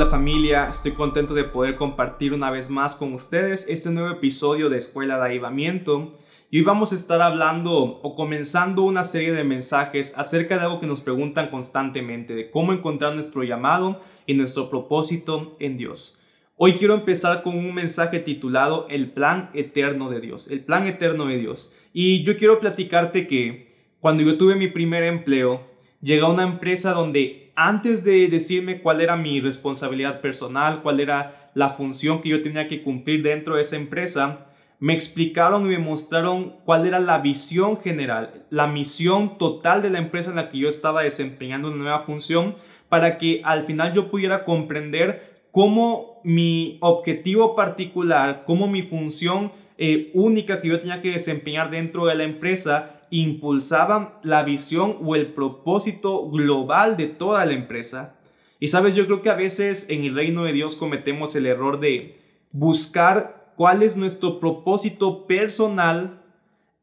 [0.00, 4.70] Hola familia, estoy contento de poder compartir una vez más con ustedes este nuevo episodio
[4.70, 6.18] de Escuela de Avivamiento.
[6.50, 10.80] Y hoy vamos a estar hablando o comenzando una serie de mensajes acerca de algo
[10.80, 16.18] que nos preguntan constantemente, de cómo encontrar nuestro llamado y nuestro propósito en Dios.
[16.56, 21.26] Hoy quiero empezar con un mensaje titulado El plan eterno de Dios, el plan eterno
[21.26, 21.74] de Dios.
[21.92, 25.60] Y yo quiero platicarte que cuando yo tuve mi primer empleo,
[26.00, 31.50] llegué a una empresa donde antes de decirme cuál era mi responsabilidad personal, cuál era
[31.54, 34.46] la función que yo tenía que cumplir dentro de esa empresa,
[34.78, 39.98] me explicaron y me mostraron cuál era la visión general, la misión total de la
[39.98, 42.56] empresa en la que yo estaba desempeñando una nueva función
[42.88, 50.10] para que al final yo pudiera comprender cómo mi objetivo particular, cómo mi función eh,
[50.14, 55.32] única que yo tenía que desempeñar dentro de la empresa impulsaban la visión o el
[55.32, 58.16] propósito global de toda la empresa.
[58.58, 61.80] Y sabes, yo creo que a veces en el reino de Dios cometemos el error
[61.80, 62.20] de
[62.52, 66.22] buscar cuál es nuestro propósito personal,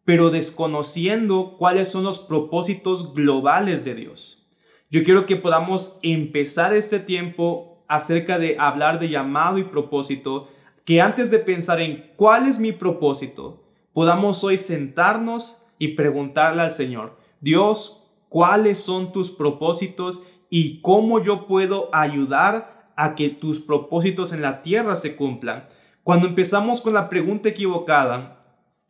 [0.06, 4.46] pero desconociendo cuáles son los propósitos globales de Dios.
[4.90, 10.50] Yo quiero que podamos empezar este tiempo acerca de hablar de llamado y propósito,
[10.86, 16.72] que antes de pensar en cuál es mi propósito, podamos hoy sentarnos y preguntarle al
[16.72, 24.34] Señor, Dios, ¿cuáles son tus propósitos y cómo yo puedo ayudar a que tus propósitos
[24.34, 25.68] en la tierra se cumplan?
[26.04, 28.46] Cuando empezamos con la pregunta equivocada,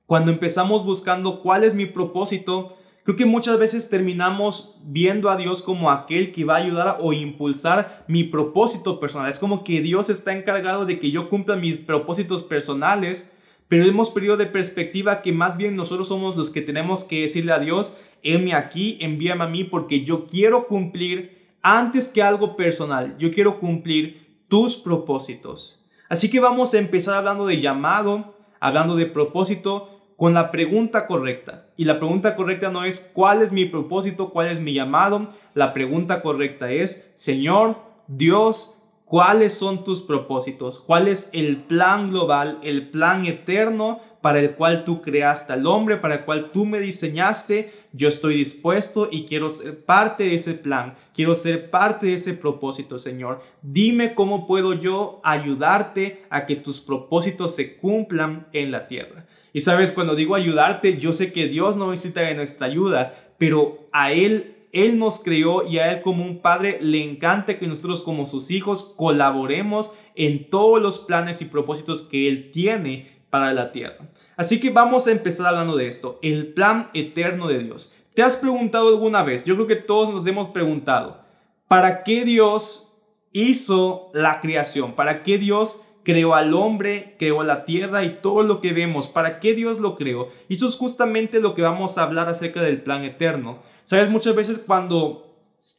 [0.05, 2.77] cuando empezamos buscando cuál es mi propósito,
[3.07, 7.13] Creo que muchas veces terminamos viendo a Dios como aquel que va a ayudar o
[7.13, 9.29] impulsar mi propósito personal.
[9.29, 13.33] Es como que Dios está encargado de que yo cumpla mis propósitos personales,
[13.67, 17.51] pero hemos perdido de perspectiva que más bien nosotros somos los que tenemos que decirle
[17.51, 23.15] a Dios, heme aquí, envíame a mí, porque yo quiero cumplir antes que algo personal,
[23.17, 25.83] yo quiero cumplir tus propósitos.
[26.09, 31.67] Así que vamos a empezar hablando de llamado, hablando de propósito, con la pregunta correcta.
[31.75, 35.29] Y la pregunta correcta no es cuál es mi propósito, cuál es mi llamado.
[35.53, 37.77] La pregunta correcta es, Señor,
[38.07, 38.76] Dios,
[39.07, 40.79] ¿cuáles son tus propósitos?
[40.79, 45.97] ¿Cuál es el plan global, el plan eterno para el cual tú creaste al hombre,
[45.97, 47.71] para el cual tú me diseñaste?
[47.93, 50.95] Yo estoy dispuesto y quiero ser parte de ese plan.
[51.15, 53.41] Quiero ser parte de ese propósito, Señor.
[53.61, 59.25] Dime cómo puedo yo ayudarte a que tus propósitos se cumplan en la tierra.
[59.53, 63.87] Y sabes, cuando digo ayudarte, yo sé que Dios no necesita de nuestra ayuda, pero
[63.91, 68.01] a Él, Él nos creó y a Él como un padre le encanta que nosotros
[68.01, 73.71] como sus hijos colaboremos en todos los planes y propósitos que Él tiene para la
[73.71, 74.09] tierra.
[74.35, 77.93] Así que vamos a empezar hablando de esto, el plan eterno de Dios.
[78.13, 79.45] ¿Te has preguntado alguna vez?
[79.45, 81.21] Yo creo que todos nos hemos preguntado,
[81.67, 82.93] ¿para qué Dios
[83.31, 84.93] hizo la creación?
[84.93, 89.09] ¿Para qué Dios creó al hombre, creó la tierra y todo lo que vemos.
[89.09, 90.29] ¿Para qué Dios lo creó?
[90.47, 93.59] Y eso es justamente lo que vamos a hablar acerca del plan eterno.
[93.87, 95.33] Sabes, muchas veces cuando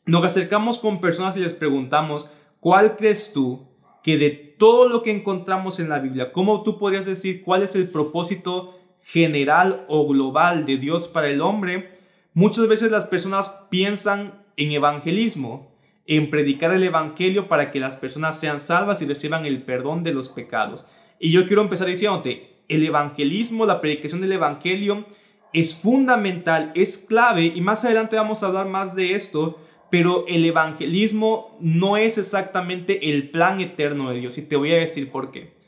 [0.06, 3.68] nos acercamos con personas y les preguntamos, ¿cuál crees tú
[4.02, 7.76] que de todo lo que encontramos en la Biblia, cómo tú podrías decir cuál es
[7.76, 11.98] el propósito general o global de Dios para el hombre?
[12.32, 15.76] Muchas veces las personas piensan en evangelismo,
[16.06, 20.14] en predicar el Evangelio para que las personas sean salvas y reciban el perdón de
[20.14, 20.86] los pecados.
[21.20, 25.04] Y yo quiero empezar diciéndote, el evangelismo, la predicación del Evangelio
[25.52, 29.58] es fundamental, es clave y más adelante vamos a hablar más de esto,
[29.90, 34.78] pero el evangelismo no es exactamente el plan eterno de Dios y te voy a
[34.78, 35.58] decir por qué.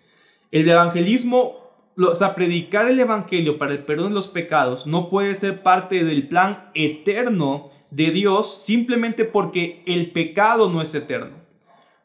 [0.50, 5.34] El evangelismo, o sea, predicar el Evangelio para el perdón de los pecados no puede
[5.36, 11.36] ser parte del plan eterno de Dios simplemente porque el pecado no es eterno.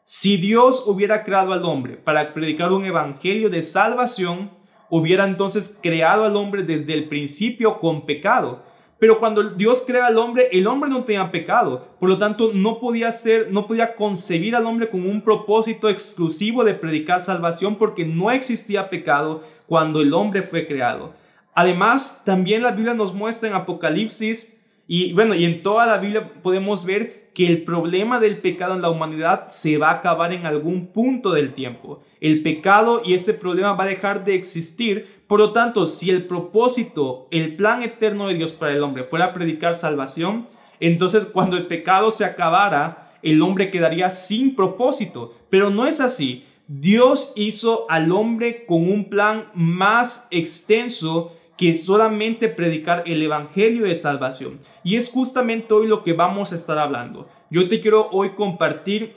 [0.04, 4.50] Si Dios hubiera creado al hombre para predicar un evangelio de salvación,
[4.90, 8.62] hubiera entonces creado al hombre desde el principio con pecado.
[8.98, 11.88] Pero cuando Dios crea al hombre, el hombre no tenía pecado.
[12.00, 16.64] Por lo tanto, no podía ser, no podía concebir al hombre con un propósito exclusivo
[16.64, 21.12] de predicar salvación porque no existía pecado cuando el hombre fue creado.
[21.54, 24.54] Además, también la Biblia nos muestra en Apocalipsis
[24.86, 28.80] y bueno, y en toda la Biblia podemos ver que el problema del pecado en
[28.80, 32.02] la humanidad se va a acabar en algún punto del tiempo.
[32.18, 35.20] El pecado y ese problema va a dejar de existir.
[35.26, 39.34] Por lo tanto, si el propósito, el plan eterno de Dios para el hombre fuera
[39.34, 40.48] predicar salvación,
[40.80, 45.34] entonces cuando el pecado se acabara, el hombre quedaría sin propósito.
[45.50, 46.46] Pero no es así.
[46.68, 53.94] Dios hizo al hombre con un plan más extenso que solamente predicar el Evangelio de
[53.94, 54.60] salvación.
[54.84, 57.28] Y es justamente hoy lo que vamos a estar hablando.
[57.50, 59.16] Yo te quiero hoy compartir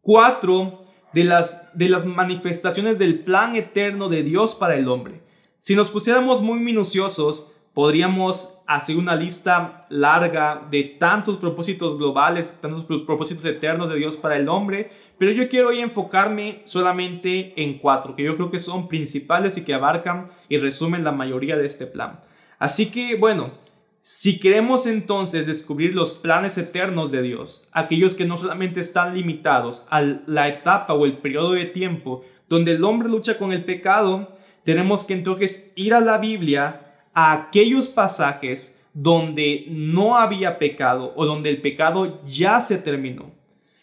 [0.00, 5.22] cuatro de las, de las manifestaciones del plan eterno de Dios para el hombre.
[5.58, 12.84] Si nos pusiéramos muy minuciosos, podríamos hacer una lista larga de tantos propósitos globales, tantos
[12.84, 18.16] propósitos eternos de Dios para el hombre, pero yo quiero hoy enfocarme solamente en cuatro,
[18.16, 21.86] que yo creo que son principales y que abarcan y resumen la mayoría de este
[21.86, 22.20] plan.
[22.58, 23.52] Así que, bueno,
[24.00, 29.86] si queremos entonces descubrir los planes eternos de Dios, aquellos que no solamente están limitados
[29.90, 34.34] a la etapa o el periodo de tiempo donde el hombre lucha con el pecado,
[34.64, 36.85] tenemos que entonces ir a la Biblia,
[37.16, 43.30] a aquellos pasajes donde no había pecado o donde el pecado ya se terminó.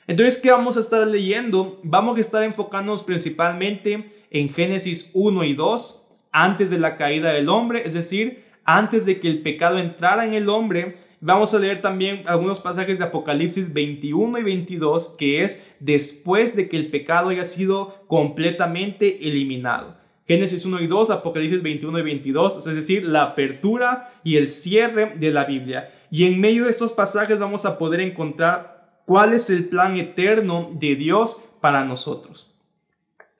[0.05, 1.79] Entonces, ¿qué vamos a estar leyendo?
[1.81, 7.49] Vamos a estar enfocándonos principalmente en Génesis 1 y 2, antes de la caída del
[7.49, 10.99] hombre, es decir, antes de que el pecado entrara en el hombre.
[11.19, 16.69] Vamos a leer también algunos pasajes de Apocalipsis 21 y 22, que es después de
[16.69, 20.02] que el pecado haya sido completamente eliminado.
[20.27, 25.15] Génesis 1 y 2, Apocalipsis 21 y 22, es decir, la apertura y el cierre
[25.17, 25.91] de la Biblia.
[26.09, 30.71] Y en medio de estos pasajes vamos a poder encontrar cuál es el plan eterno
[30.73, 32.53] de Dios para nosotros.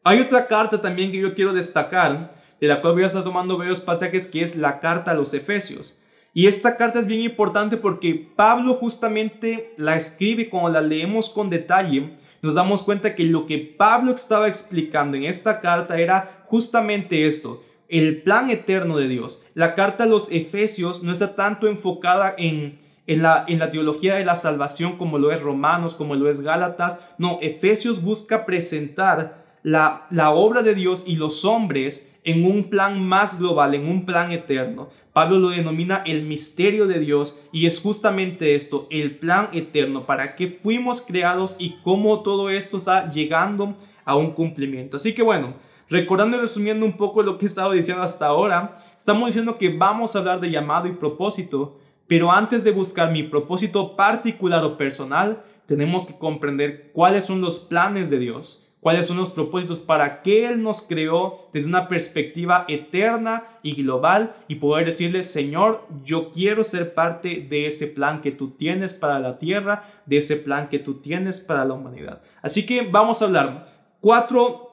[0.04, 3.58] Hay otra carta también que yo quiero destacar de la cual voy a estar tomando
[3.58, 5.98] varios pasajes, que es la carta a los Efesios.
[6.34, 11.50] Y esta carta es bien importante porque Pablo justamente la escribe cuando la leemos con
[11.50, 12.18] detalle.
[12.42, 17.64] Nos damos cuenta que lo que Pablo estaba explicando en esta carta era justamente esto,
[17.90, 19.42] el plan eterno de Dios.
[19.56, 24.14] La carta a los Efesios no está tanto enfocada en, en, la, en la teología
[24.14, 27.00] de la salvación como lo es Romanos, como lo es Gálatas.
[27.18, 33.04] No, Efesios busca presentar la, la obra de Dios y los hombres en un plan
[33.04, 34.90] más global, en un plan eterno.
[35.12, 40.36] Pablo lo denomina el misterio de Dios y es justamente esto, el plan eterno, para
[40.36, 44.98] qué fuimos creados y cómo todo esto está llegando a un cumplimiento.
[44.98, 45.56] Así que bueno,
[45.94, 49.70] recordando y resumiendo un poco lo que he estado diciendo hasta ahora, estamos diciendo que
[49.70, 54.76] vamos a hablar de llamado y propósito, pero antes de buscar mi propósito particular o
[54.76, 60.22] personal, tenemos que comprender cuáles son los planes de Dios cuáles son los propósitos, para
[60.22, 66.32] qué Él nos creó desde una perspectiva eterna y global y poder decirle, Señor, yo
[66.32, 70.68] quiero ser parte de ese plan que tú tienes para la tierra, de ese plan
[70.68, 72.22] que tú tienes para la humanidad.
[72.42, 74.73] Así que vamos a hablar cuatro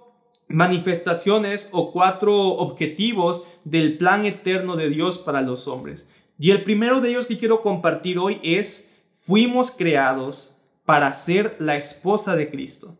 [0.50, 6.08] manifestaciones o cuatro objetivos del plan eterno de Dios para los hombres.
[6.38, 11.76] Y el primero de ellos que quiero compartir hoy es, fuimos creados para ser la
[11.76, 12.98] esposa de Cristo.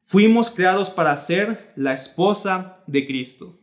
[0.00, 3.58] Fuimos creados para ser la esposa de Cristo.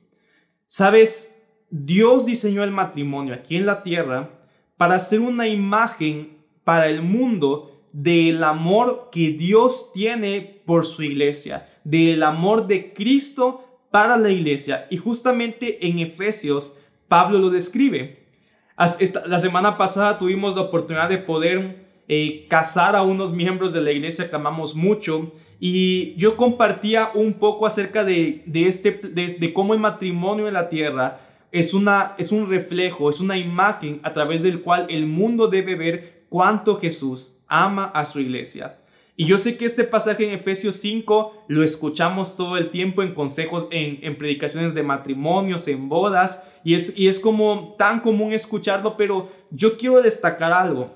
[0.68, 4.30] Sabes, Dios diseñó el matrimonio aquí en la tierra
[4.78, 11.68] para ser una imagen para el mundo del amor que Dios tiene por su iglesia,
[11.90, 14.86] del amor de Cristo para la iglesia.
[14.90, 16.76] Y justamente en Efesios,
[17.08, 18.28] Pablo lo describe.
[19.26, 23.92] La semana pasada tuvimos la oportunidad de poder eh, casar a unos miembros de la
[23.92, 29.80] iglesia que amamos mucho y yo compartía un poco acerca de, este, de, cómo el
[29.80, 31.20] matrimonio en la tierra
[31.52, 35.76] es, una, es un reflejo, es una imagen a través del cual el mundo debe
[35.76, 38.80] ver cuánto Jesús ama a su iglesia.
[39.20, 43.14] Y yo sé que este pasaje en Efesios 5 lo escuchamos todo el tiempo en
[43.14, 48.32] consejos, en, en predicaciones de matrimonios, en bodas, y es, y es como tan común
[48.32, 50.96] escucharlo, pero yo quiero destacar algo.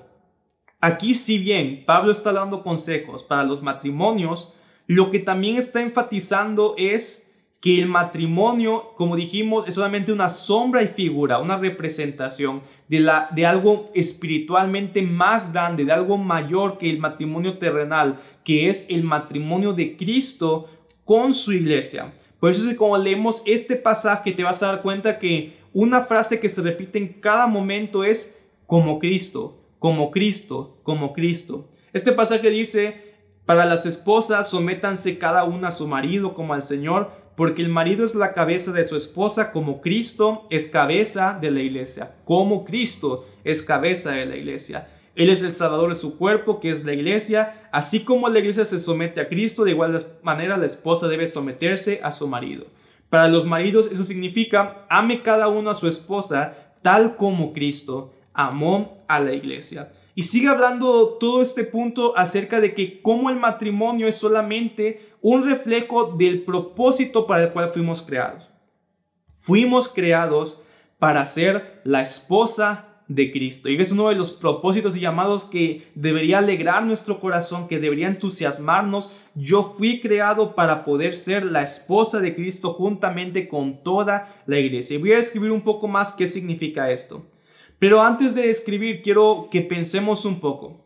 [0.80, 4.54] Aquí si bien Pablo está dando consejos para los matrimonios,
[4.86, 7.23] lo que también está enfatizando es
[7.64, 13.30] que el matrimonio, como dijimos, es solamente una sombra y figura, una representación de, la,
[13.34, 19.02] de algo espiritualmente más grande, de algo mayor que el matrimonio terrenal, que es el
[19.02, 20.68] matrimonio de Cristo
[21.06, 22.12] con su iglesia.
[22.38, 26.02] Por eso es que cuando leemos este pasaje te vas a dar cuenta que una
[26.02, 31.68] frase que se repite en cada momento es como Cristo como Cristo, como Cristo.
[31.92, 33.13] Este pasaje dice,
[33.46, 38.04] para las esposas sométanse cada una a su marido como al Señor, porque el marido
[38.04, 43.26] es la cabeza de su esposa como Cristo es cabeza de la iglesia, como Cristo
[43.42, 44.88] es cabeza de la iglesia.
[45.14, 48.64] Él es el salvador de su cuerpo, que es la iglesia, así como la iglesia
[48.64, 52.66] se somete a Cristo, de igual manera la esposa debe someterse a su marido.
[53.10, 59.04] Para los maridos eso significa, ame cada uno a su esposa tal como Cristo amó
[59.06, 59.92] a la iglesia.
[60.14, 65.44] Y sigue hablando todo este punto acerca de que cómo el matrimonio es solamente un
[65.44, 68.48] reflejo del propósito para el cual fuimos creados.
[69.32, 70.62] Fuimos creados
[70.98, 73.68] para ser la esposa de Cristo.
[73.68, 78.06] Y es uno de los propósitos y llamados que debería alegrar nuestro corazón, que debería
[78.06, 79.12] entusiasmarnos.
[79.34, 84.96] Yo fui creado para poder ser la esposa de Cristo juntamente con toda la iglesia.
[84.96, 87.26] Y voy a escribir un poco más qué significa esto.
[87.84, 90.80] Pero antes de escribir, quiero que pensemos un poco.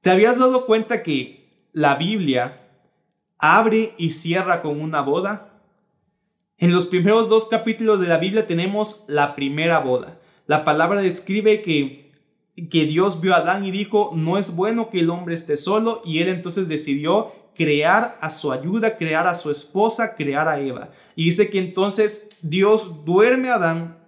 [0.00, 2.60] ¿Te habías dado cuenta que la Biblia
[3.38, 5.62] abre y cierra con una boda?
[6.58, 10.18] En los primeros dos capítulos de la Biblia tenemos la primera boda.
[10.48, 12.10] La palabra describe que,
[12.68, 16.02] que Dios vio a Adán y dijo, no es bueno que el hombre esté solo,
[16.04, 20.90] y él entonces decidió crear a su ayuda, crear a su esposa, crear a Eva.
[21.14, 24.03] Y dice que entonces Dios duerme a Adán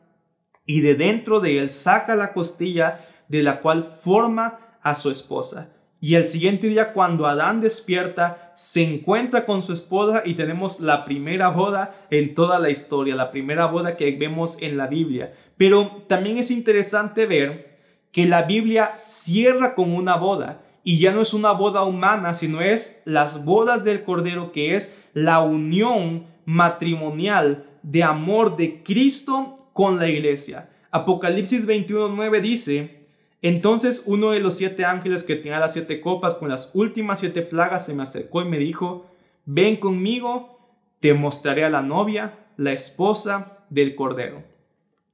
[0.66, 5.70] y de dentro de él saca la costilla de la cual forma a su esposa.
[6.00, 11.04] Y el siguiente día, cuando Adán despierta, se encuentra con su esposa y tenemos la
[11.04, 15.32] primera boda en toda la historia, la primera boda que vemos en la Biblia.
[15.56, 17.78] Pero también es interesante ver
[18.12, 22.60] que la Biblia cierra con una boda y ya no es una boda humana, sino
[22.60, 29.98] es las bodas del Cordero, que es la unión matrimonial de amor de Cristo con
[29.98, 30.70] la iglesia.
[30.90, 33.06] Apocalipsis 21.9 dice,
[33.42, 37.42] entonces uno de los siete ángeles que tenía las siete copas con las últimas siete
[37.42, 39.06] plagas se me acercó y me dijo,
[39.44, 40.58] ven conmigo,
[40.98, 44.42] te mostraré a la novia, la esposa del Cordero.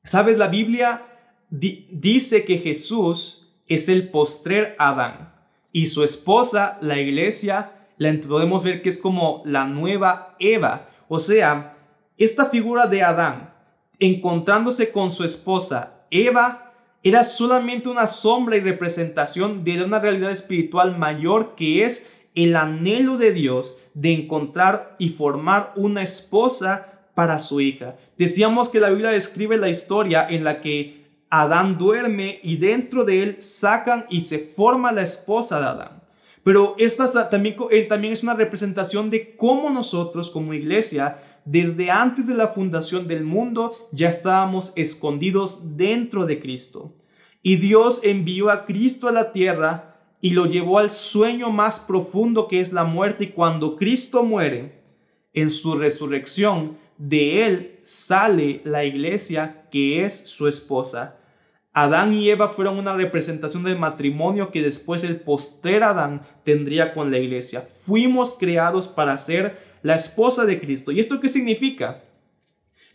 [0.04, 1.08] Sabes, la Biblia
[1.50, 5.34] dice que Jesús es el postrer Adán
[5.72, 10.88] y su esposa, la iglesia, la podemos ver que es como la nueva Eva.
[11.08, 11.78] O sea,
[12.16, 13.51] esta figura de Adán
[14.02, 16.72] encontrándose con su esposa Eva
[17.04, 23.16] era solamente una sombra y representación de una realidad espiritual mayor que es el anhelo
[23.16, 27.96] de Dios de encontrar y formar una esposa para su hija.
[28.18, 33.22] Decíamos que la Biblia describe la historia en la que Adán duerme y dentro de
[33.22, 36.02] él sacan y se forma la esposa de Adán.
[36.44, 42.26] Pero esta también, eh, también es una representación de cómo nosotros como iglesia, desde antes
[42.26, 46.94] de la fundación del mundo, ya estábamos escondidos dentro de Cristo.
[47.42, 52.46] Y Dios envió a Cristo a la tierra y lo llevó al sueño más profundo
[52.46, 53.24] que es la muerte.
[53.24, 54.82] Y cuando Cristo muere,
[55.32, 61.18] en su resurrección, de él sale la iglesia que es su esposa.
[61.72, 67.10] Adán y Eva fueron una representación del matrimonio que después el postrer Adán tendría con
[67.10, 67.66] la iglesia.
[67.76, 70.92] Fuimos creados para ser la esposa de Cristo.
[70.92, 72.04] ¿Y esto qué significa?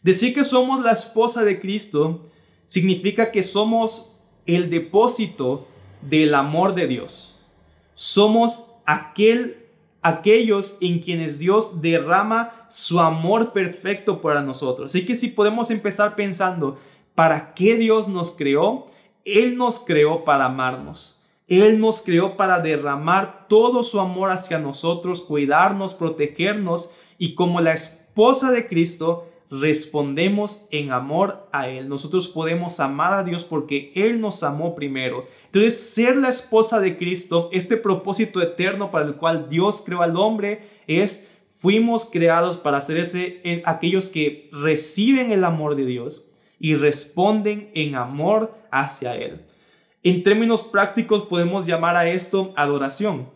[0.02, 2.30] Decir que somos la esposa de Cristo
[2.66, 4.16] significa que somos
[4.46, 5.68] el depósito
[6.02, 7.36] del amor de Dios.
[7.94, 9.68] Somos aquel
[10.02, 14.92] aquellos en quienes Dios derrama su amor perfecto para nosotros.
[14.92, 16.80] Así que si podemos empezar pensando,
[17.14, 18.88] ¿para qué Dios nos creó?
[19.26, 21.17] Él nos creó para amarnos.
[21.48, 27.74] Él nos creó para derramar todo su amor hacia nosotros, cuidarnos, protegernos y como la
[27.74, 31.88] esposa de Cristo, respondemos en amor a Él.
[31.88, 35.26] Nosotros podemos amar a Dios porque Él nos amó primero.
[35.46, 40.18] Entonces, ser la esposa de Cristo, este propósito eterno para el cual Dios creó al
[40.18, 46.26] hombre, es, fuimos creados para ser ese, eh, aquellos que reciben el amor de Dios
[46.60, 49.46] y responden en amor hacia Él.
[50.10, 53.30] En términos prácticos podemos llamar a esto adoración.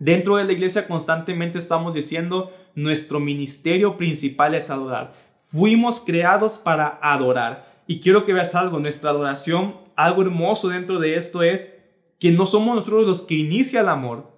[0.00, 5.14] Dentro de la iglesia constantemente estamos diciendo, nuestro ministerio principal es adorar.
[5.38, 7.80] Fuimos creados para adorar.
[7.86, 11.72] Y quiero que veas algo, nuestra adoración, algo hermoso dentro de esto es
[12.18, 14.32] que no somos nosotros los que inicia el amor,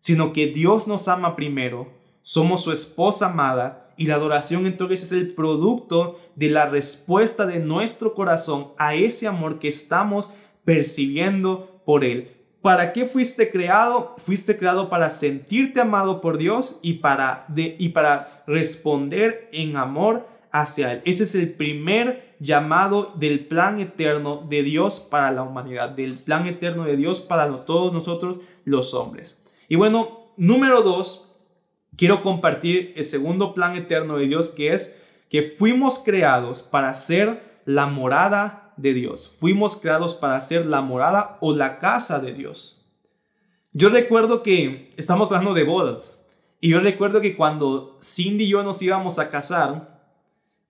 [0.00, 1.92] sino que Dios nos ama primero,
[2.22, 7.58] somos su esposa amada y la adoración entonces es el producto de la respuesta de
[7.58, 10.30] nuestro corazón a ese amor que estamos
[10.64, 12.30] percibiendo por Él.
[12.62, 14.16] ¿Para qué fuiste creado?
[14.24, 20.92] Fuiste creado para sentirte amado por Dios y para, y para responder en amor hacia
[20.92, 21.02] Él.
[21.04, 26.46] Ese es el primer llamado del plan eterno de Dios para la humanidad, del plan
[26.46, 29.42] eterno de Dios para todos nosotros los hombres.
[29.68, 31.36] Y bueno, número dos,
[31.96, 37.60] quiero compartir el segundo plan eterno de Dios que es que fuimos creados para ser
[37.64, 39.36] la morada de Dios.
[39.40, 42.80] Fuimos creados para ser la morada o la casa de Dios.
[43.72, 46.20] Yo recuerdo que estamos hablando de bodas.
[46.60, 50.00] Y yo recuerdo que cuando Cindy y yo nos íbamos a casar,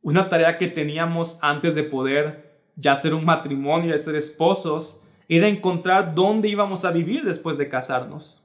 [0.03, 5.49] una tarea que teníamos antes de poder ya ser un matrimonio, de ser esposos, era
[5.49, 8.43] encontrar dónde íbamos a vivir después de casarnos.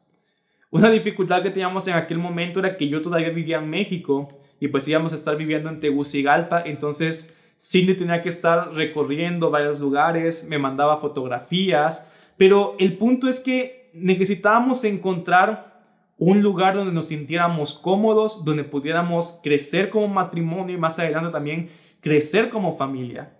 [0.72, 4.68] Una dificultad que teníamos en aquel momento era que yo todavía vivía en México y
[4.68, 10.48] pues íbamos a estar viviendo en Tegucigalpa, entonces Cindy tenía que estar recorriendo varios lugares,
[10.48, 15.70] me mandaba fotografías, pero el punto es que necesitábamos encontrar
[16.18, 21.70] un lugar donde nos sintiéramos cómodos, donde pudiéramos crecer como matrimonio y más adelante también
[22.02, 23.38] crecer como familia.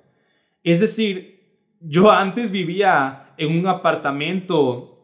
[0.64, 1.40] Es decir,
[1.80, 4.98] yo antes vivía en un apartamento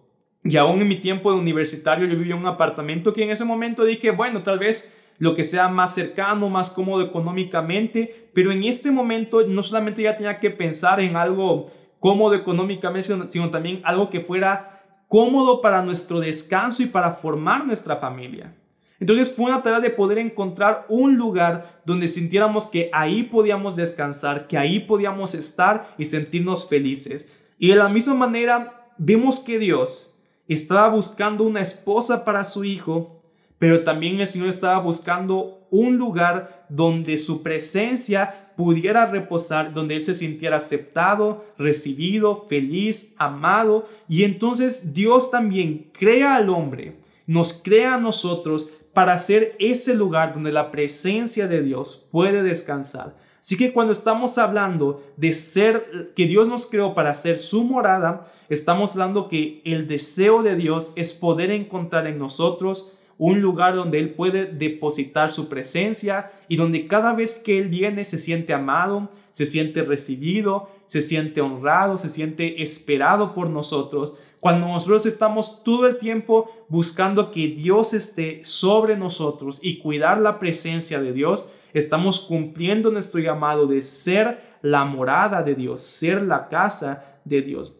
[0.43, 3.45] y aún en mi tiempo de universitario yo vivía en un apartamento que en ese
[3.45, 8.63] momento dije, bueno, tal vez lo que sea más cercano, más cómodo económicamente, pero en
[8.63, 14.09] este momento no solamente ya tenía que pensar en algo cómodo económicamente, sino, también algo
[14.09, 18.55] que fuera cómodo para nuestro descanso y para formar nuestra familia.
[18.99, 24.47] Entonces fue una tarea de poder encontrar un lugar donde sintiéramos que ahí podíamos descansar,
[24.47, 27.29] que ahí podíamos estar y sentirnos felices.
[27.57, 30.13] Y de la misma manera vemos que Dios
[30.47, 33.21] estaba buscando una esposa para su hijo,
[33.59, 40.03] pero también el Señor estaba buscando un lugar donde su presencia pudiera reposar, donde Él
[40.03, 43.87] se sintiera aceptado, recibido, feliz, amado.
[44.07, 46.97] Y entonces Dios también crea al hombre,
[47.27, 53.17] nos crea a nosotros para ser ese lugar donde la presencia de Dios puede descansar.
[53.41, 58.31] Así que cuando estamos hablando de ser, que Dios nos creó para ser su morada,
[58.49, 63.99] estamos hablando que el deseo de Dios es poder encontrar en nosotros un lugar donde
[63.99, 69.09] Él puede depositar su presencia y donde cada vez que Él viene se siente amado,
[69.31, 74.13] se siente recibido, se siente honrado, se siente esperado por nosotros.
[74.39, 80.39] Cuando nosotros estamos todo el tiempo buscando que Dios esté sobre nosotros y cuidar la
[80.39, 86.47] presencia de Dios, estamos cumpliendo nuestro llamado de ser la morada de Dios, ser la
[86.47, 87.75] casa de Dios.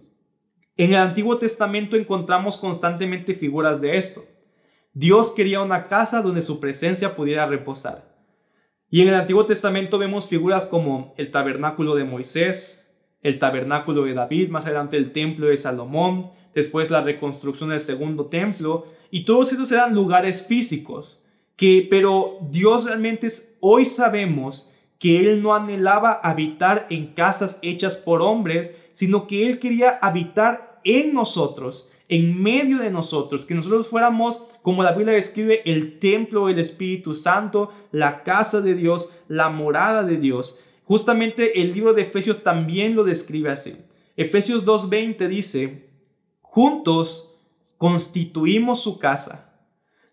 [0.78, 4.26] En el Antiguo Testamento encontramos constantemente figuras de esto.
[4.96, 8.16] Dios quería una casa donde su presencia pudiera reposar.
[8.90, 12.82] Y en el Antiguo Testamento vemos figuras como el tabernáculo de Moisés,
[13.22, 18.28] el tabernáculo de David, más adelante el templo de Salomón, después la reconstrucción del segundo
[18.28, 21.20] templo, y todos esos eran lugares físicos
[21.58, 27.98] que, pero Dios realmente es, hoy sabemos que Él no anhelaba habitar en casas hechas
[27.98, 33.90] por hombres, sino que Él quería habitar en nosotros, en medio de nosotros, que nosotros
[33.90, 39.52] fuéramos, como la Biblia describe, el templo del Espíritu Santo, la casa de Dios, la
[39.52, 40.60] morada de Dios.
[40.86, 43.78] Justamente el libro de Efesios también lo describe así.
[44.16, 45.88] Efesios 2.20 dice,
[46.42, 47.32] juntos
[47.78, 49.52] constituimos su casa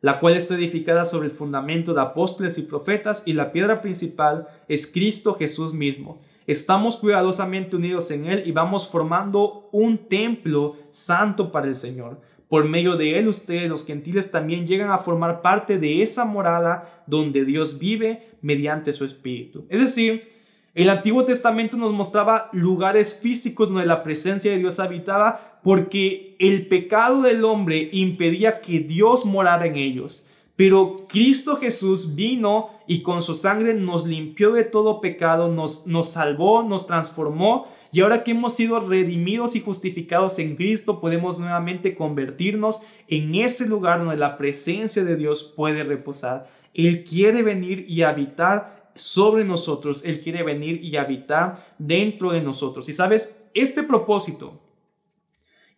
[0.02, 4.48] la cual está edificada sobre el fundamento de apóstoles y profetas, y la piedra principal
[4.66, 6.20] es Cristo Jesús mismo.
[6.44, 12.20] Estamos cuidadosamente unidos en Él y vamos formando un templo santo para el Señor.
[12.52, 17.02] Por medio de Él ustedes, los gentiles, también llegan a formar parte de esa morada
[17.06, 19.64] donde Dios vive mediante su Espíritu.
[19.70, 20.30] Es decir,
[20.74, 26.66] el Antiguo Testamento nos mostraba lugares físicos donde la presencia de Dios habitaba porque el
[26.68, 30.26] pecado del hombre impedía que Dios morara en ellos.
[30.54, 36.10] Pero Cristo Jesús vino y con su sangre nos limpió de todo pecado, nos, nos
[36.10, 41.94] salvó, nos transformó y ahora que hemos sido redimidos y justificados en Cristo, podemos nuevamente
[41.94, 46.48] convertirnos en ese lugar donde la presencia de Dios puede reposar.
[46.72, 52.88] Él quiere venir y habitar sobre nosotros, Él quiere venir y habitar dentro de nosotros.
[52.88, 54.58] Y sabes, este propósito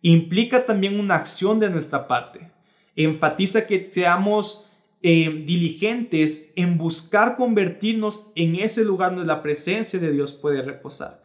[0.01, 2.49] implica también una acción de nuestra parte.
[2.95, 10.11] Enfatiza que seamos eh, diligentes en buscar convertirnos en ese lugar donde la presencia de
[10.13, 11.24] Dios puede reposar.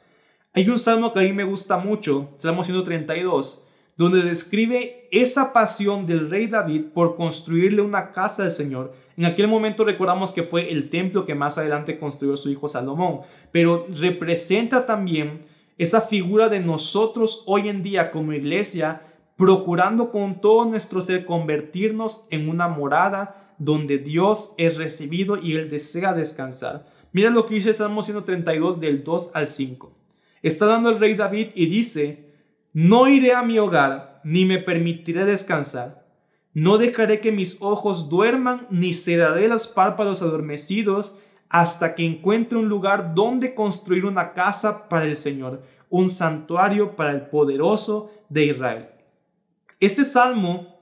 [0.53, 3.65] Hay un salmo que a mí me gusta mucho, Salmo 132,
[3.97, 9.49] donde describe esa pasión del rey David por construirle una casa al Señor en aquel
[9.49, 13.21] momento recordamos que fue el templo que más adelante construyó su hijo Salomón,
[13.53, 15.45] pero representa también
[15.77, 19.03] esa figura de nosotros hoy en día como iglesia,
[19.37, 25.69] procurando con todo nuestro ser convertirnos en una morada donde Dios es recibido y Él
[25.69, 26.87] desea descansar.
[27.13, 30.00] Mira lo que dice Salmo 132 del 2 al 5.
[30.43, 32.33] Está dando el rey David y dice,
[32.73, 36.01] no iré a mi hogar ni me permitiré descansar
[36.53, 41.15] no dejaré que mis ojos duerman, ni cerraré los párpados adormecidos
[41.49, 47.13] hasta que encuentre un lugar donde construir una casa para el Señor, un santuario para
[47.13, 48.89] el poderoso de Israel.
[49.79, 50.79] Este salmo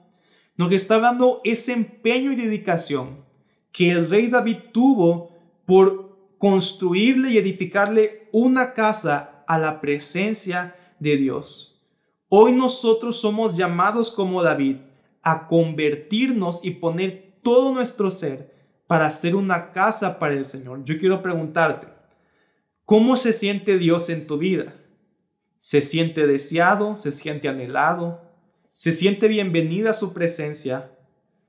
[0.57, 3.23] nos está dando ese empeño y dedicación
[3.71, 5.31] que el rey David tuvo
[5.65, 11.83] por construirle y edificarle una casa a la presencia de Dios.
[12.29, 14.77] Hoy nosotros somos llamados como David
[15.21, 18.55] a convertirnos y poner todo nuestro ser
[18.87, 20.85] para hacer una casa para el Señor.
[20.85, 21.99] Yo quiero preguntarte,
[22.89, 24.73] ¿Cómo se siente Dios en tu vida?
[25.59, 26.97] ¿Se siente deseado?
[26.97, 28.23] ¿Se siente anhelado?
[28.71, 30.97] ¿Se siente bienvenida a su presencia?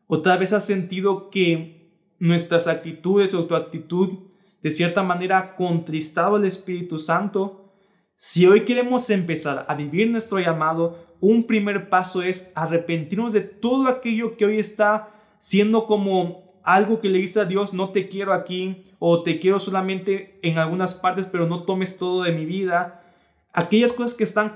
[0.06, 4.18] ¿O tal vez has sentido que nuestras actitudes o tu actitud
[4.62, 7.69] de cierta manera ha contristado al Espíritu Santo?
[8.22, 13.88] Si hoy queremos empezar a vivir nuestro llamado, un primer paso es arrepentirnos de todo
[13.88, 18.34] aquello que hoy está siendo como algo que le dice a Dios, no te quiero
[18.34, 23.02] aquí o te quiero solamente en algunas partes, pero no tomes todo de mi vida.
[23.54, 24.52] Aquellas cosas que están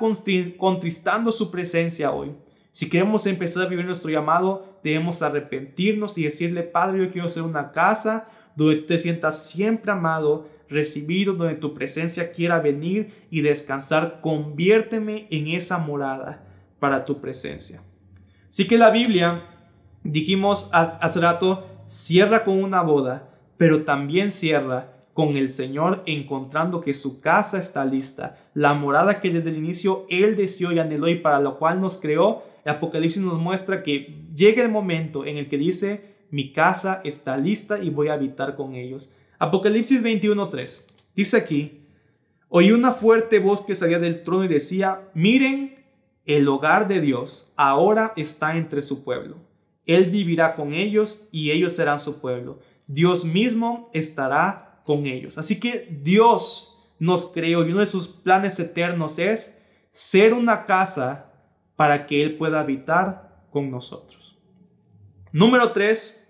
[0.59, 2.33] contristando su presencia hoy.
[2.70, 7.44] Si queremos empezar a vivir nuestro llamado, debemos arrepentirnos y decirle, Padre, yo quiero ser
[7.44, 14.20] una casa donde te sientas siempre amado, recibido, donde tu presencia quiera venir y descansar.
[14.20, 16.44] Conviérteme en esa morada
[16.79, 17.83] para tu presencia.
[18.48, 19.42] Así que la Biblia,
[20.03, 26.92] dijimos hace rato, cierra con una boda, pero también cierra con el Señor encontrando que
[26.92, 31.14] su casa está lista, la morada que desde el inicio Él deseó y anheló y
[31.14, 32.42] para lo cual nos creó.
[32.64, 37.37] El Apocalipsis nos muestra que llega el momento en el que dice, mi casa está
[37.37, 39.14] lista y voy a habitar con ellos.
[39.38, 41.81] Apocalipsis 21.3 dice aquí,
[42.49, 45.85] oí una fuerte voz que salía del trono y decía, miren,
[46.25, 49.37] el hogar de Dios ahora está entre su pueblo
[49.87, 52.59] él vivirá con ellos y ellos serán su pueblo.
[52.87, 55.38] Dios mismo estará con ellos.
[55.38, 59.59] Así que Dios nos creó y uno de sus planes eternos es
[59.90, 61.33] ser una casa
[61.77, 64.38] para que Él pueda habitar con nosotros.
[65.33, 66.23] Número 3.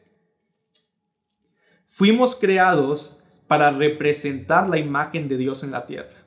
[1.97, 6.27] Fuimos creados para representar la imagen de Dios en la tierra.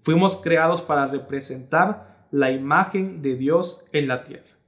[0.00, 4.58] Fuimos creados para representar la imagen de Dios en la tierra.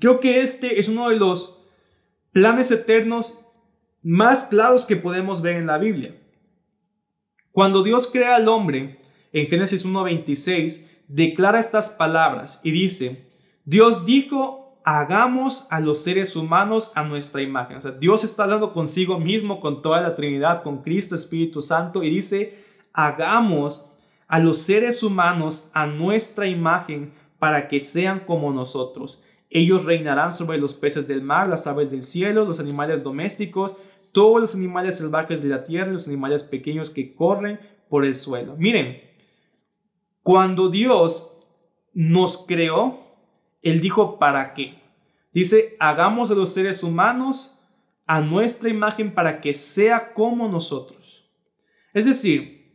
[0.00, 1.62] Creo que este es uno de los
[2.32, 3.38] planes eternos
[4.02, 6.16] más claros que podemos ver en la Biblia.
[7.52, 9.02] Cuando Dios crea al hombre,
[9.34, 13.30] en Génesis 1.26, declara estas palabras y dice,
[13.66, 17.78] Dios dijo, hagamos a los seres humanos a nuestra imagen.
[17.78, 22.04] O sea, Dios está hablando consigo mismo, con toda la Trinidad, con Cristo, Espíritu Santo,
[22.04, 23.90] y dice, hagamos
[24.28, 29.24] a los seres humanos a nuestra imagen para que sean como nosotros.
[29.50, 33.72] Ellos reinarán sobre los peces del mar, las aves del cielo, los animales domésticos,
[34.12, 38.54] todos los animales salvajes de la tierra, los animales pequeños que corren por el suelo.
[38.56, 39.00] Miren,
[40.22, 41.32] cuando Dios
[41.92, 43.05] nos creó,
[43.70, 44.78] Él dijo, ¿para qué?
[45.32, 47.58] Dice, hagamos a los seres humanos
[48.06, 51.24] a nuestra imagen para que sea como nosotros.
[51.92, 52.72] Es decir,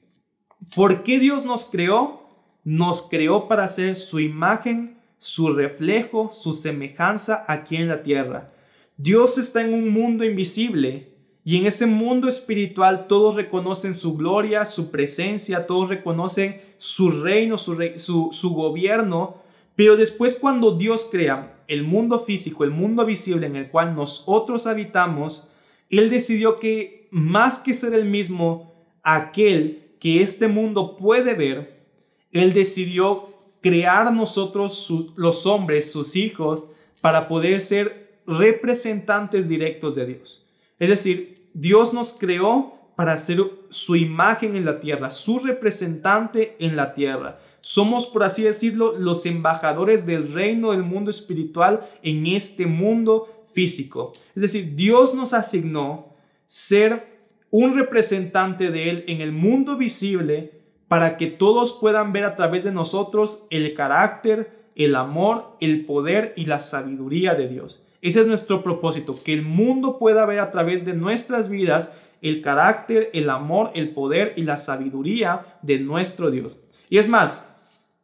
[0.76, 2.22] ¿por qué Dios nos creó?
[2.64, 8.52] Nos creó para ser su imagen su reflejo, su semejanza aquí en la tierra.
[8.98, 11.14] Dios está en un mundo invisible
[11.46, 17.60] y en ese mundo espiritual todos reconocen su gloria, su presencia, todos reconocen su reino,
[17.60, 19.41] su, su, gobierno,
[19.82, 24.68] pero después cuando Dios crea el mundo físico, el mundo visible en el cual nosotros
[24.68, 25.50] habitamos,
[25.90, 31.84] Él decidió que más que ser el mismo, aquel que este mundo puede ver,
[32.32, 36.66] Él decidió crear nosotros los hombres, sus hijos,
[37.02, 40.46] para poder ser representantes directos de Dios.
[40.78, 43.40] Es decir, Dios nos creó para ser
[43.70, 47.40] su imagen en la tierra, su representante en la tierra.
[47.62, 54.14] Somos, por así decirlo, los embajadores del reino del mundo espiritual en este mundo físico.
[54.36, 57.22] Es decir, Dios nos asignó ser
[57.52, 62.64] un representante de Él en el mundo visible para que todos puedan ver a través
[62.64, 67.82] de nosotros el carácter, el amor, el poder y la sabiduría de Dios.
[68.02, 72.42] Ese es nuestro propósito, que el mundo pueda ver a través de nuestras vidas el
[72.42, 76.58] carácter, el amor, el poder y la sabiduría de nuestro Dios.
[76.90, 77.42] Y es más,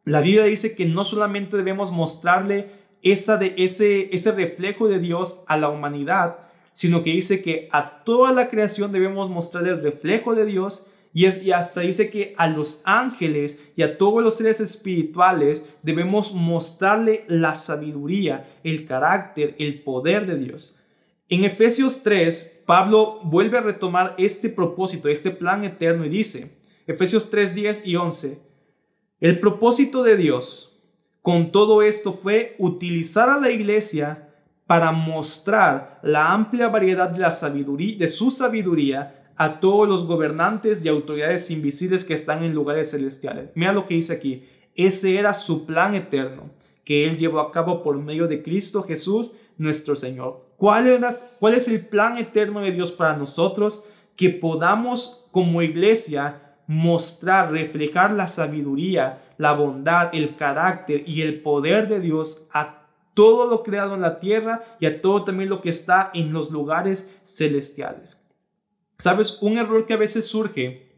[0.08, 2.70] la Biblia dice que no solamente debemos mostrarle
[3.02, 6.38] esa de, ese, ese reflejo de Dios a la humanidad,
[6.72, 11.50] sino que dice que a toda la creación debemos mostrarle el reflejo de Dios y,
[11.50, 17.54] hasta dice que a los ángeles y a todos los seres espirituales debemos mostrarle la
[17.54, 20.74] sabiduría, el carácter, el poder de Dios.
[21.28, 27.28] En Efesios 3, Pablo vuelve a retomar este propósito, este plan eterno y dice, Efesios
[27.28, 28.47] 3, 10 y 11,
[29.20, 30.68] el propósito de Dios
[31.22, 34.28] con todo esto fue utilizar a la iglesia
[34.66, 40.84] para mostrar la amplia variedad de, la sabiduría, de su sabiduría a todos los gobernantes
[40.84, 43.50] y autoridades invisibles que están en lugares celestiales.
[43.54, 44.44] Mira lo que dice aquí.
[44.74, 46.50] Ese era su plan eterno
[46.84, 50.46] que Él llevó a cabo por medio de Cristo Jesús, nuestro Señor.
[50.56, 51.04] ¿Cuál,
[51.38, 53.84] ¿Cuál es el plan eterno de Dios para nosotros?
[54.16, 61.88] Que podamos como iglesia mostrar, reflejar la sabiduría, la bondad, el carácter y el poder
[61.88, 65.70] de Dios a todo lo creado en la tierra y a todo también lo que
[65.70, 68.22] está en los lugares celestiales.
[68.98, 69.38] ¿Sabes?
[69.40, 70.92] Un error que a veces surge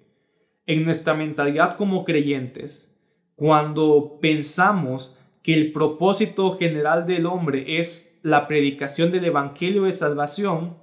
[0.67, 2.95] en nuestra mentalidad como creyentes,
[3.37, 10.77] cuando pensamos que el propósito general del hombre es la predicación del Evangelio de salvación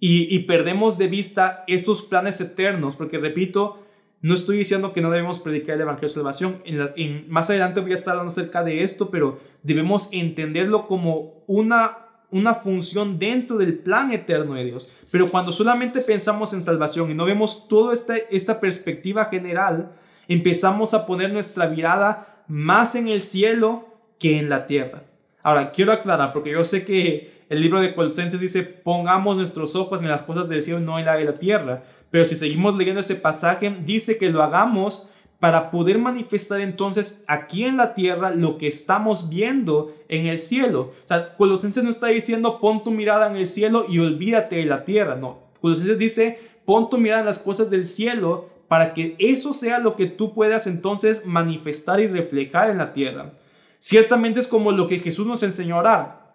[0.00, 3.84] y, perdemos de vista estos planes eternos, porque repito,
[4.20, 6.62] no estoy diciendo que no debemos predicar el Evangelio de Salvación.
[6.64, 11.98] En, más adelante voy a estar hablando acerca de esto, pero debemos entenderlo como una,
[12.30, 14.90] una función dentro del plan eterno de Dios.
[15.10, 19.92] Pero cuando solamente pensamos en salvación y no vemos toda esta, esta perspectiva general,
[20.26, 23.86] empezamos a poner nuestra mirada más en el cielo
[24.18, 25.04] que en la tierra.
[25.42, 30.02] Ahora, quiero aclarar, porque yo sé que el libro de Colosenses dice, pongamos nuestros ojos
[30.02, 31.84] en las cosas del cielo, no en la de la tierra.
[32.10, 35.08] Pero si seguimos leyendo ese pasaje, dice que lo hagamos
[35.40, 40.92] para poder manifestar entonces aquí en la tierra lo que estamos viendo en el cielo.
[41.04, 44.64] O sea, Colosenses no está diciendo pon tu mirada en el cielo y olvídate de
[44.64, 45.38] la tierra, no.
[45.60, 49.96] Colosenses dice pon tu mirada en las cosas del cielo para que eso sea lo
[49.96, 53.32] que tú puedas entonces manifestar y reflejar en la tierra.
[53.78, 56.28] Ciertamente es como lo que Jesús nos enseñó a orar.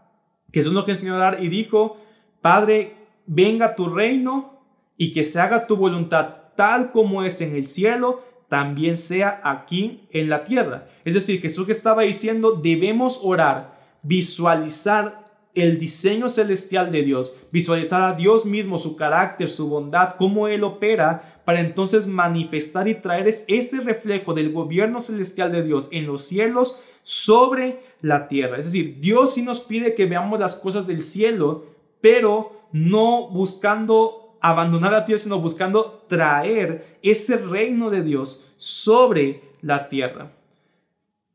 [0.51, 1.97] Jesús nos enseñó a orar y dijo,
[2.41, 4.52] Padre, venga tu reino
[4.97, 10.07] y que se haga tu voluntad tal como es en el cielo, también sea aquí
[10.11, 10.87] en la tierra.
[11.05, 15.23] Es decir, Jesús que estaba diciendo, debemos orar, visualizar
[15.55, 20.63] el diseño celestial de Dios, visualizar a Dios mismo, su carácter, su bondad, cómo Él
[20.63, 26.23] opera, para entonces manifestar y traer ese reflejo del gobierno celestial de Dios en los
[26.23, 28.57] cielos sobre la tierra.
[28.57, 31.65] Es decir, Dios sí nos pide que veamos las cosas del cielo,
[32.01, 39.89] pero no buscando abandonar la tierra, sino buscando traer ese reino de Dios sobre la
[39.89, 40.31] tierra.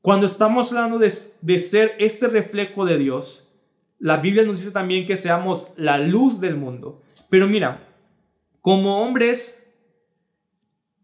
[0.01, 3.49] Cuando estamos hablando de, de ser este reflejo de Dios,
[3.99, 7.03] la Biblia nos dice también que seamos la luz del mundo.
[7.29, 7.88] Pero mira,
[8.61, 9.61] como hombres,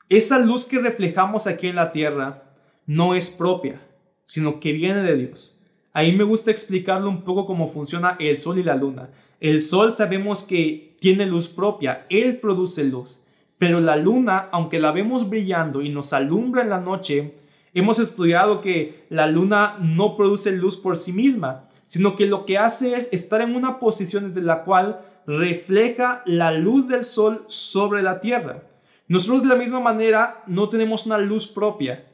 [0.08, 2.44] esa luz que reflejamos aquí en la tierra
[2.86, 3.80] no es propia
[4.24, 5.58] sino que viene de Dios.
[5.96, 9.10] Ahí me gusta explicarlo un poco cómo funciona el sol y la luna.
[9.38, 13.20] El sol sabemos que tiene luz propia, él produce luz.
[13.58, 17.36] Pero la luna, aunque la vemos brillando y nos alumbra en la noche,
[17.74, 22.58] hemos estudiado que la luna no produce luz por sí misma, sino que lo que
[22.58, 28.02] hace es estar en una posición desde la cual refleja la luz del sol sobre
[28.02, 28.64] la tierra.
[29.06, 32.04] Nosotros de la misma manera no tenemos una luz propia,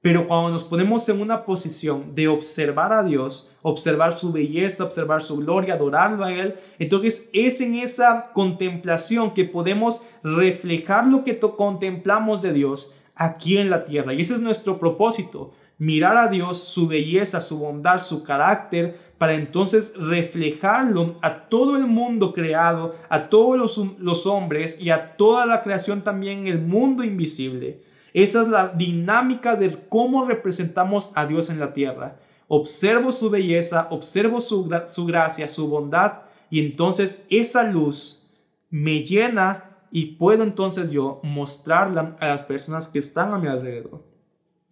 [0.00, 5.22] pero cuando nos ponemos en una posición de observar a Dios, observar su belleza, observar
[5.22, 11.38] su gloria, adorarlo a Él, entonces es en esa contemplación que podemos reflejar lo que
[11.38, 14.14] contemplamos de Dios aquí en la tierra.
[14.14, 19.34] Y ese es nuestro propósito, mirar a Dios, su belleza, su bondad, su carácter, para
[19.34, 25.44] entonces reflejarlo a todo el mundo creado, a todos los, los hombres y a toda
[25.44, 27.87] la creación también en el mundo invisible.
[28.14, 32.18] Esa es la dinámica de cómo representamos a Dios en la tierra.
[32.48, 34.66] Observo su belleza, observo su,
[35.06, 38.26] gracia, su bondad y entonces esa luz
[38.70, 44.02] me llena y puedo entonces yo mostrarla a las personas que están a mi alrededor.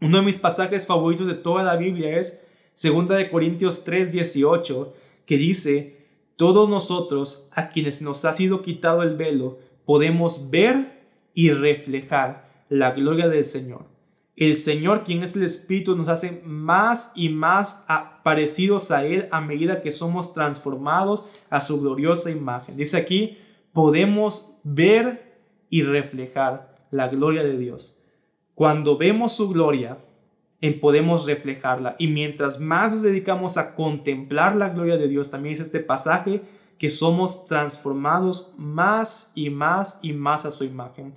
[0.01, 2.43] Uno de mis pasajes favoritos de toda la Biblia es
[2.83, 4.93] 2 de Corintios 3:18,
[5.25, 11.51] que dice, todos nosotros a quienes nos ha sido quitado el velo, podemos ver y
[11.51, 13.87] reflejar la gloria del Señor.
[14.37, 17.87] El Señor, quien es el Espíritu, nos hace más y más
[18.23, 22.77] parecidos a Él a medida que somos transformados a su gloriosa imagen.
[22.77, 23.39] Dice aquí,
[23.73, 25.39] podemos ver
[25.71, 27.99] y reflejar la gloria de Dios.
[28.55, 29.99] Cuando vemos su gloria,
[30.75, 31.97] podemos reflejarla.
[31.99, 36.43] Y mientras más nos dedicamos a contemplar la gloria de Dios, también es este pasaje
[36.79, 41.15] que somos transformados más y más y más a su imagen.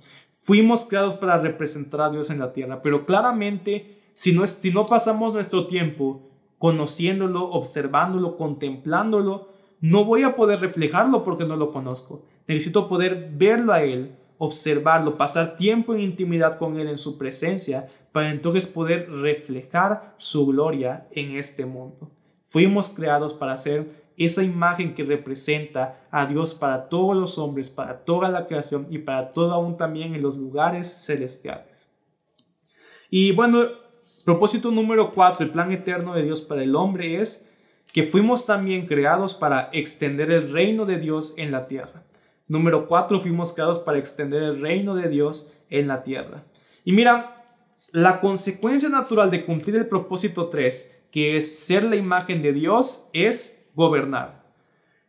[0.50, 4.84] Fuimos creados para representar a Dios en la tierra, pero claramente si no, si no
[4.84, 9.46] pasamos nuestro tiempo conociéndolo, observándolo, contemplándolo,
[9.80, 12.24] no voy a poder reflejarlo porque no lo conozco.
[12.48, 17.86] Necesito poder verlo a Él, observarlo, pasar tiempo en intimidad con Él en su presencia,
[18.10, 22.10] para entonces poder reflejar su gloria en este mundo.
[22.42, 28.04] Fuimos creados para ser esa imagen que representa a Dios para todos los hombres, para
[28.04, 31.90] toda la creación y para todo aún también en los lugares celestiales.
[33.08, 33.66] Y bueno,
[34.24, 37.48] propósito número cuatro, el plan eterno de Dios para el hombre es
[37.92, 42.04] que fuimos también creados para extender el reino de Dios en la tierra.
[42.46, 46.44] Número cuatro, fuimos creados para extender el reino de Dios en la tierra.
[46.84, 47.40] Y mira,
[47.92, 53.08] la consecuencia natural de cumplir el propósito 3, que es ser la imagen de Dios,
[53.12, 54.42] es gobernar.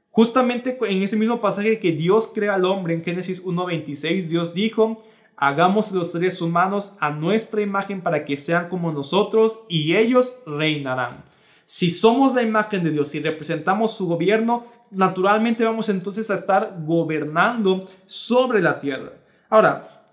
[0.09, 5.03] Justamente en ese mismo pasaje que Dios crea al hombre en Génesis 1.26, Dios dijo,
[5.37, 11.23] hagamos los seres humanos a nuestra imagen para que sean como nosotros y ellos reinarán.
[11.65, 16.75] Si somos la imagen de Dios y representamos su gobierno, naturalmente vamos entonces a estar
[16.85, 19.13] gobernando sobre la tierra.
[19.49, 20.03] Ahora,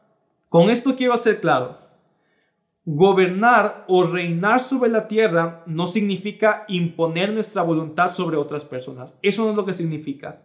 [0.48, 1.76] con esto quiero hacer claro,
[2.90, 9.14] gobernar o reinar sobre la tierra no significa imponer nuestra voluntad sobre otras personas.
[9.20, 10.40] Eso no es lo que significa.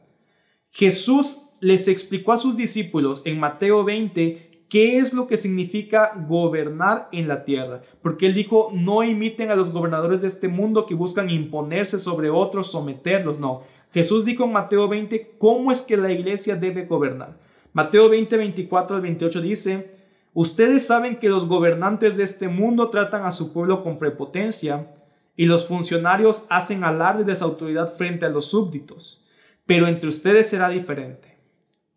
[0.70, 7.08] Jesús les explicó a sus discípulos en Mateo 20 qué es lo que significa gobernar
[7.14, 7.82] en la tierra.
[8.02, 12.30] Porque él dijo, no imiten a los gobernadores de este mundo que buscan imponerse sobre
[12.30, 13.40] otros, someterlos.
[13.40, 13.62] No,
[13.94, 17.38] Jesús dijo en Mateo 20 cómo es que la iglesia debe gobernar.
[17.72, 20.03] Mateo 20, 24 al 28 dice,
[20.34, 24.88] ustedes saben que los gobernantes de este mundo tratan a su pueblo con prepotencia
[25.36, 29.24] y los funcionarios hacen alarde de esa autoridad frente a los súbditos,
[29.66, 31.38] pero entre ustedes será diferente.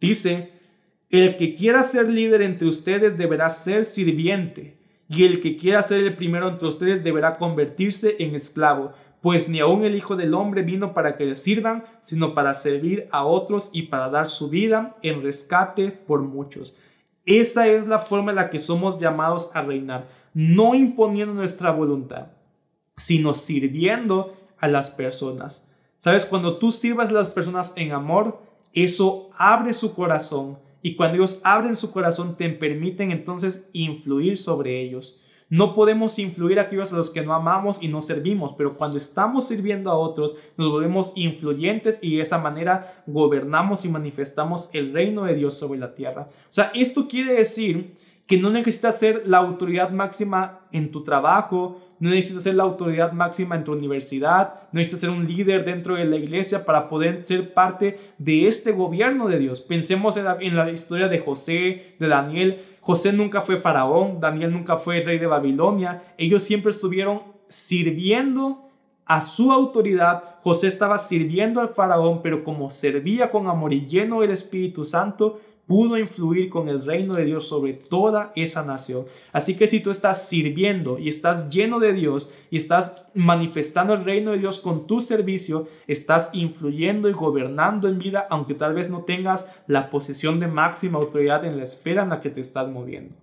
[0.00, 0.52] Dice,
[1.10, 6.02] el que quiera ser líder entre ustedes deberá ser sirviente, y el que quiera ser
[6.02, 8.92] el primero entre ustedes deberá convertirse en esclavo
[9.26, 13.08] pues ni aun el Hijo del Hombre vino para que le sirvan, sino para servir
[13.10, 16.76] a otros y para dar su vida en rescate por muchos.
[17.26, 22.28] Esa es la forma en la que somos llamados a reinar, no imponiendo nuestra voluntad,
[22.96, 25.68] sino sirviendo a las personas.
[25.98, 28.40] Sabes, cuando tú sirvas a las personas en amor,
[28.72, 34.80] eso abre su corazón y cuando ellos abren su corazón te permiten entonces influir sobre
[34.80, 35.20] ellos.
[35.48, 38.96] No podemos influir a aquellos a los que no amamos y no servimos, pero cuando
[38.96, 44.92] estamos sirviendo a otros, nos volvemos influyentes y de esa manera gobernamos y manifestamos el
[44.92, 46.28] reino de Dios sobre la tierra.
[46.30, 47.94] O sea, esto quiere decir
[48.26, 53.12] que no necesitas ser la autoridad máxima en tu trabajo, no necesitas ser la autoridad
[53.12, 57.22] máxima en tu universidad, no necesitas ser un líder dentro de la iglesia para poder
[57.24, 59.60] ser parte de este gobierno de Dios.
[59.60, 62.64] Pensemos en la, en la historia de José, de Daniel.
[62.86, 66.04] José nunca fue faraón, Daniel nunca fue rey de Babilonia.
[66.16, 68.70] Ellos siempre estuvieron sirviendo
[69.04, 70.36] a su autoridad.
[70.40, 75.40] José estaba sirviendo al faraón, pero como servía con amor y lleno del Espíritu Santo,
[75.66, 79.06] pudo influir con el reino de Dios sobre toda esa nación.
[79.32, 84.04] Así que si tú estás sirviendo y estás lleno de Dios y estás manifestando el
[84.04, 88.90] reino de Dios con tu servicio, estás influyendo y gobernando en vida, aunque tal vez
[88.90, 92.68] no tengas la posición de máxima autoridad en la esfera en la que te estás
[92.68, 93.16] moviendo.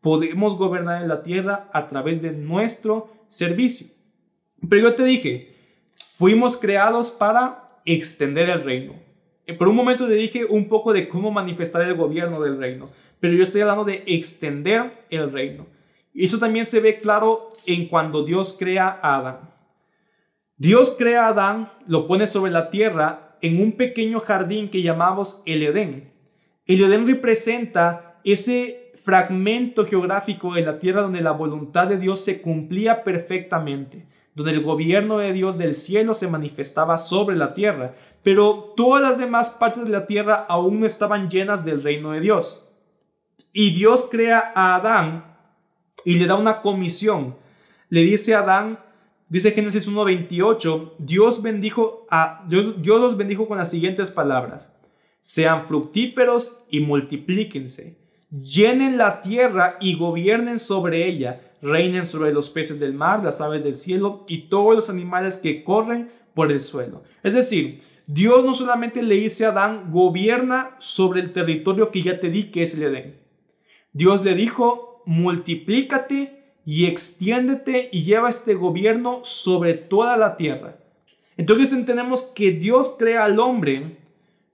[0.00, 3.88] Podemos gobernar en la tierra a través de nuestro servicio.
[4.68, 5.56] Pero yo te dije,
[6.16, 9.07] fuimos creados para extender el reino
[9.54, 13.34] por un momento te dije un poco de cómo manifestar el gobierno del reino, pero
[13.34, 15.66] yo estoy hablando de extender el reino.
[16.12, 19.50] Y eso también se ve claro en cuando Dios crea a Adán.
[20.56, 25.42] Dios crea a Adán, lo pone sobre la tierra en un pequeño jardín que llamamos
[25.46, 26.12] el Edén.
[26.66, 32.42] El Edén representa ese fragmento geográfico en la tierra donde la voluntad de Dios se
[32.42, 34.06] cumplía perfectamente
[34.38, 39.18] donde el gobierno de Dios del cielo se manifestaba sobre la tierra, pero todas las
[39.18, 42.64] demás partes de la tierra aún no estaban llenas del reino de Dios.
[43.52, 45.36] Y Dios crea a Adán
[46.04, 47.34] y le da una comisión.
[47.88, 48.78] Le dice a Adán,
[49.28, 54.70] dice Génesis 1:28, Dios bendijo a Dios, Dios los bendijo con las siguientes palabras:
[55.20, 57.98] Sean fructíferos y multiplíquense,
[58.30, 63.64] llenen la tierra y gobiernen sobre ella reinen sobre los peces del mar, las aves
[63.64, 67.02] del cielo y todos los animales que corren por el suelo.
[67.22, 72.20] Es decir, Dios no solamente le dice a Adán, gobierna sobre el territorio que ya
[72.20, 73.20] te di, que es el Edén.
[73.92, 80.78] Dios le dijo, multiplícate y extiéndete y lleva este gobierno sobre toda la tierra.
[81.36, 83.98] Entonces entendemos que Dios crea al hombre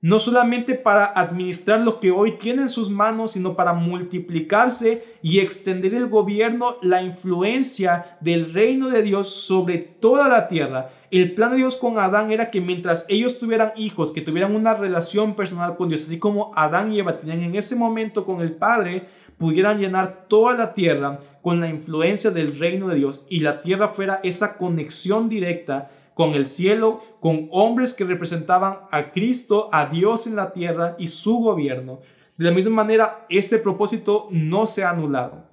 [0.04, 5.38] no solamente para administrar lo que hoy tiene en sus manos, sino para multiplicarse y
[5.38, 10.90] extender el gobierno, la influencia del reino de Dios sobre toda la tierra.
[11.10, 14.74] El plan de Dios con Adán era que mientras ellos tuvieran hijos, que tuvieran una
[14.74, 18.52] relación personal con Dios, así como Adán y Eva tenían en ese momento con el
[18.52, 23.62] Padre, pudieran llenar toda la tierra con la influencia del reino de Dios y la
[23.62, 29.86] tierra fuera esa conexión directa con el cielo, con hombres que representaban a Cristo, a
[29.86, 32.00] Dios en la tierra y su gobierno.
[32.36, 35.44] De la misma manera, ese propósito no se ha anulado.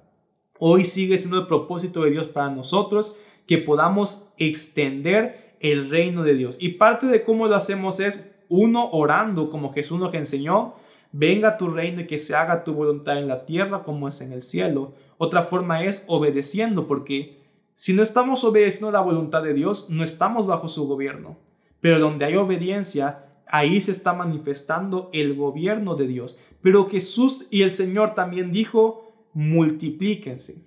[0.58, 6.34] Hoy sigue siendo el propósito de Dios para nosotros que podamos extender el reino de
[6.34, 6.56] Dios.
[6.60, 10.74] Y parte de cómo lo hacemos es, uno, orando como Jesús nos enseñó,
[11.12, 14.32] venga tu reino y que se haga tu voluntad en la tierra como es en
[14.32, 14.92] el cielo.
[15.18, 17.41] Otra forma es obedeciendo, porque
[17.82, 21.40] si no estamos obedeciendo la voluntad de Dios, no estamos bajo su gobierno.
[21.80, 26.38] Pero donde hay obediencia, ahí se está manifestando el gobierno de Dios.
[26.60, 30.64] Pero Jesús y el Señor también dijo, multiplíquense.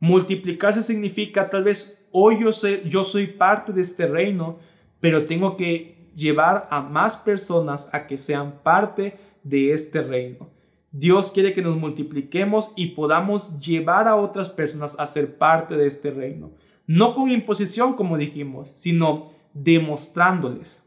[0.00, 2.48] Multiplicarse significa tal vez hoy yo,
[2.86, 4.58] yo soy parte de este reino,
[5.00, 10.53] pero tengo que llevar a más personas a que sean parte de este reino.
[10.96, 15.86] Dios quiere que nos multipliquemos y podamos llevar a otras personas a ser parte de
[15.86, 16.52] este reino.
[16.86, 20.84] No con imposición, como dijimos, sino demostrándoles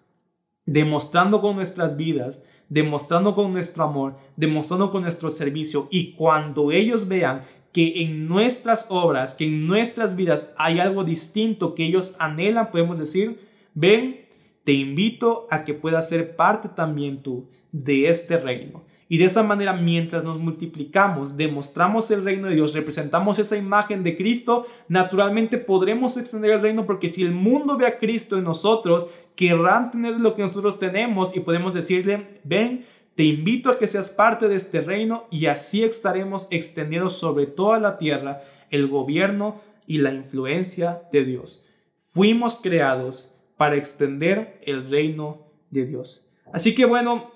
[0.67, 5.87] demostrando con nuestras vidas, demostrando con nuestro amor, demostrando con nuestro servicio.
[5.89, 11.73] Y cuando ellos vean que en nuestras obras, que en nuestras vidas hay algo distinto
[11.73, 13.39] que ellos anhelan, podemos decir,
[13.73, 14.27] ven,
[14.63, 18.83] te invito a que puedas ser parte también tú de este reino.
[19.09, 24.03] Y de esa manera, mientras nos multiplicamos, demostramos el reino de Dios, representamos esa imagen
[24.03, 28.43] de Cristo, naturalmente podremos extender el reino porque si el mundo ve a Cristo en
[28.43, 32.85] nosotros, querrán tener lo que nosotros tenemos y podemos decirle, ven,
[33.15, 37.79] te invito a que seas parte de este reino y así estaremos extendiendo sobre toda
[37.79, 41.65] la tierra el gobierno y la influencia de Dios.
[41.99, 46.29] Fuimos creados para extender el reino de Dios.
[46.53, 47.31] Así que bueno,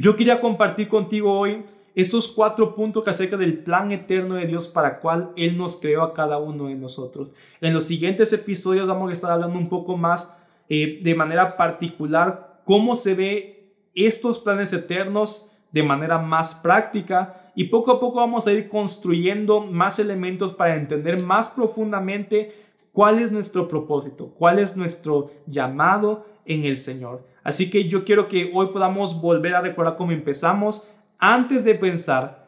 [0.00, 1.64] yo quería compartir contigo hoy
[1.96, 6.14] estos cuatro puntos acerca del plan eterno de Dios para cual Él nos creó a
[6.14, 7.32] cada uno de nosotros.
[7.60, 10.32] En los siguientes episodios vamos a estar hablando un poco más
[10.68, 17.64] eh, de manera particular cómo se ve estos planes eternos de manera más práctica y
[17.64, 22.54] poco a poco vamos a ir construyendo más elementos para entender más profundamente
[22.92, 27.26] cuál es nuestro propósito, cuál es nuestro llamado en el Señor.
[27.48, 30.86] Así que yo quiero que hoy podamos volver a recordar cómo empezamos.
[31.18, 32.46] Antes de pensar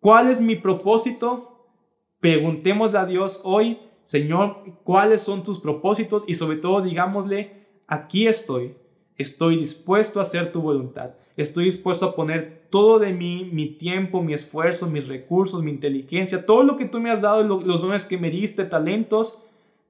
[0.00, 1.68] cuál es mi propósito,
[2.18, 6.24] preguntémosle a Dios hoy Señor, ¿cuáles son tus propósitos?
[6.26, 7.52] Y sobre todo, digámosle,
[7.86, 8.74] aquí estoy,
[9.16, 14.22] estoy dispuesto a hacer tu voluntad, estoy dispuesto a poner todo de mí, mi tiempo,
[14.22, 18.04] mi esfuerzo, mis recursos, mi inteligencia, todo lo que tú me has dado, los dones
[18.04, 19.38] que me diste, talentos,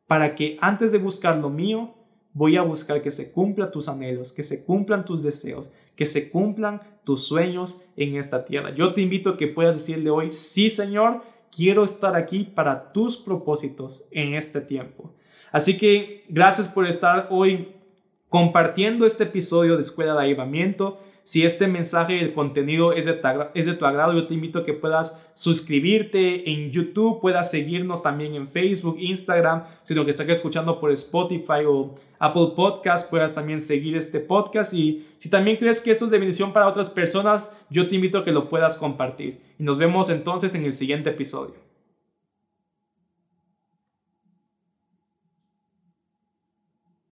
[0.06, 1.94] para que antes de buscar lo mío,
[2.34, 5.66] voy a buscar que se cumplan tus anhelos, que se cumplan tus deseos,
[5.96, 8.74] que se cumplan tus sueños en esta tierra.
[8.74, 11.22] Yo te invito a que puedas decirle hoy, sí Señor,
[11.54, 15.12] quiero estar aquí para tus propósitos en este tiempo.
[15.52, 17.68] Así que gracias por estar hoy
[18.28, 20.98] compartiendo este episodio de Escuela de Avivamiento.
[21.24, 24.74] Si este mensaje y el contenido es de, tu agrado, yo te invito a que
[24.74, 30.78] puedas suscribirte en YouTube, puedas seguirnos también en Facebook, Instagram, si lo que estás escuchando
[30.78, 34.74] por Spotify o Apple Podcast, puedas también seguir este podcast.
[34.74, 38.18] Y si también crees que esto es de bendición para otras personas, yo te invito
[38.18, 39.40] a que lo puedas compartir.
[39.58, 41.73] Y nos vemos entonces en el siguiente episodio.